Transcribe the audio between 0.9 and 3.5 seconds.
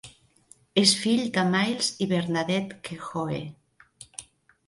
fill de Myles i Bernadette Kehoe.